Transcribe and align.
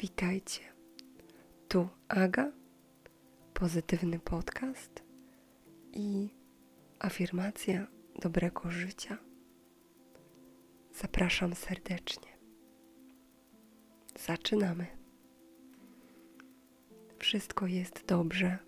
Witajcie. 0.00 0.60
Tu 1.68 1.88
Aga, 2.08 2.52
pozytywny 3.54 4.18
podcast 4.18 5.02
i 5.92 6.28
afirmacja 6.98 7.86
dobrego 8.22 8.70
życia. 8.70 9.18
Zapraszam 10.94 11.54
serdecznie. 11.54 12.28
Zaczynamy. 14.26 14.86
Wszystko 17.18 17.66
jest 17.66 18.06
dobrze. 18.06 18.58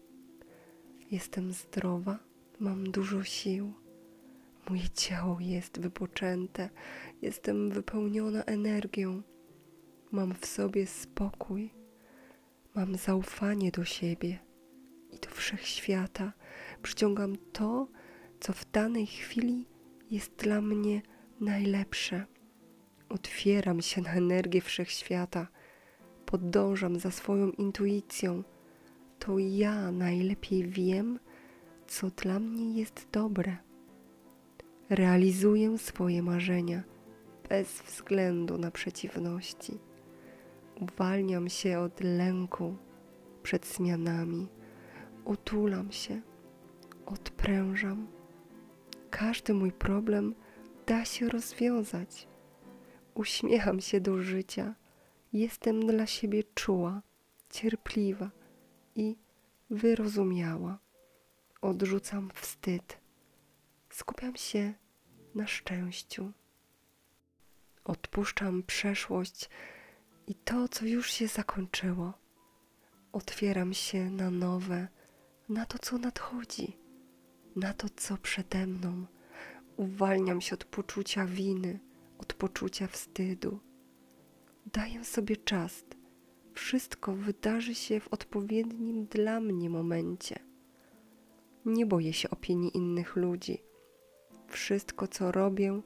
Jestem 1.11 1.53
zdrowa, 1.53 2.19
mam 2.61 2.91
dużo 2.91 3.25
sił. 3.25 3.73
Moje 4.71 4.89
ciało 4.89 5.41
jest 5.41 5.81
wypoczęte, 5.81 6.71
jestem 7.23 7.71
wypełniona 7.71 8.45
energią 8.45 9.23
mam 10.13 10.35
w 10.35 10.47
sobie 10.47 10.87
spokój, 10.87 11.71
mam 12.75 12.97
zaufanie 12.97 13.71
do 13.71 13.85
siebie 13.85 14.39
i 15.11 15.19
do 15.19 15.31
wszechświata. 15.31 16.33
Przyciągam 16.83 17.37
to, 17.53 17.89
co 18.41 18.53
w 18.53 18.71
danej 18.71 19.07
chwili 19.07 19.67
jest 20.11 20.37
dla 20.37 20.61
mnie 20.61 21.03
najlepsze. 21.41 22.27
Otwieram 23.09 23.83
się 23.83 24.01
na 24.03 24.13
energię 24.13 24.61
wszechświata, 24.61 25.47
podążam 26.27 26.99
za 26.99 27.11
swoją 27.11 27.51
intuicją. 27.51 28.43
To 29.19 29.39
ja 29.39 29.93
najlepiej 29.93 30.69
wiem, 30.69 31.19
co 31.87 32.11
dla 32.11 32.39
mnie 32.39 32.81
jest 32.81 33.09
dobre. 33.13 33.57
Realizuję 34.91 35.79
swoje 35.79 36.23
marzenia 36.23 36.83
bez 37.49 37.83
względu 37.83 38.59
na 38.59 38.71
przeciwności. 38.71 39.92
Uwalniam 40.83 41.49
się 41.49 41.79
od 41.79 42.01
lęku 42.01 42.77
przed 43.43 43.67
zmianami. 43.67 44.49
Utulam 45.25 45.93
się, 45.93 46.21
odprężam. 47.07 48.07
Każdy 49.11 49.55
mój 49.55 49.73
problem 49.73 50.35
da 50.87 51.05
się 51.05 51.29
rozwiązać. 51.29 52.29
Uśmiecham 53.15 53.81
się 53.81 54.01
do 54.01 54.23
życia. 54.23 54.75
Jestem 55.33 55.87
dla 55.87 56.07
siebie 56.07 56.43
czuła, 56.55 57.03
cierpliwa 57.51 58.31
i 58.95 59.17
wyrozumiała. 59.71 60.79
Odrzucam 61.61 62.31
wstyd. 62.35 62.99
Skupiam 63.91 64.37
się 64.37 64.75
na 65.35 65.47
szczęściu. 65.47 66.33
Odpuszczam 67.85 68.63
przeszłość 68.63 69.49
i 70.27 70.35
to, 70.35 70.69
co 70.69 70.87
już 70.87 71.11
się 71.11 71.27
zakończyło. 71.29 72.13
Otwieram 73.13 73.75
się 73.75 74.11
na 74.11 74.31
nowe, 74.31 74.89
na 75.49 75.67
to, 75.67 75.79
co 75.79 75.99
nadchodzi, 75.99 76.77
na 77.57 77.75
to, 77.75 77.89
co 77.97 78.17
przede 78.17 78.67
mną. 78.67 79.07
Uwalniam 79.77 80.41
się 80.41 80.55
od 80.55 80.65
poczucia 80.65 81.27
winy, 81.27 81.81
od 82.19 82.35
poczucia 82.35 82.87
wstydu. 82.87 83.61
Daję 84.73 85.05
sobie 85.05 85.37
czas. 85.37 85.85
Wszystko 86.55 87.13
wydarzy 87.13 87.75
się 87.75 88.01
w 88.01 88.09
odpowiednim 88.09 89.07
dla 89.07 89.41
mnie 89.41 89.71
momencie. 89.71 90.39
Nie 91.65 91.87
boję 91.87 92.13
się 92.13 92.31
opinii 92.31 92.77
innych 92.77 93.17
ludzi. 93.17 93.63
Wszystko, 94.47 95.09
co 95.09 95.33
robię, 95.33 95.81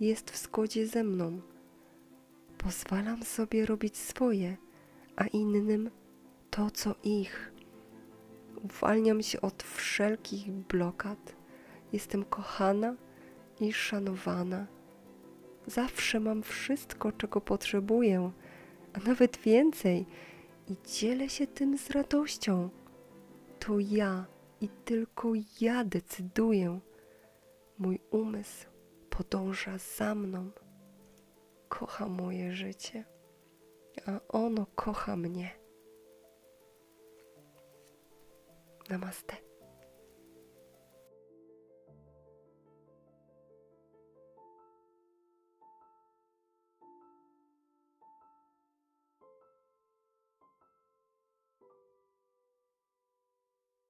jest 0.00 0.30
w 0.30 0.38
zgodzie 0.38 0.86
ze 0.86 1.04
mną 1.04 1.40
Pozwalam 2.62 3.22
sobie 3.22 3.66
robić 3.66 3.96
swoje, 3.96 4.56
a 5.16 5.26
innym 5.26 5.90
to, 6.50 6.70
co 6.70 6.94
ich. 7.02 7.52
Uwalniam 8.62 9.22
się 9.22 9.40
od 9.40 9.62
wszelkich 9.62 10.52
blokad. 10.52 11.36
Jestem 11.92 12.24
kochana 12.24 12.96
i 13.60 13.72
szanowana. 13.72 14.66
Zawsze 15.66 16.20
mam 16.20 16.42
wszystko, 16.42 17.12
czego 17.12 17.40
potrzebuję, 17.40 18.30
a 18.92 19.08
nawet 19.08 19.36
więcej, 19.36 20.06
i 20.68 20.76
dzielę 20.88 21.28
się 21.28 21.46
tym 21.46 21.78
z 21.78 21.90
radością. 21.90 22.70
To 23.58 23.78
ja 23.78 24.26
i 24.60 24.68
tylko 24.68 25.32
ja 25.60 25.84
decyduję. 25.84 26.80
Mój 27.78 28.00
umysł 28.10 28.66
podąża 29.10 29.78
za 29.78 30.14
mną 30.14 30.50
kocha 31.70 32.08
moje 32.08 32.52
życie, 32.52 33.04
a 34.06 34.20
ono 34.28 34.66
kocha 34.74 35.16
mnie. 35.16 35.50
Namaste. 38.88 39.49